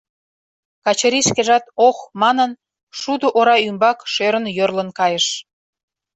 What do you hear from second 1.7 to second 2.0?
«Ох!»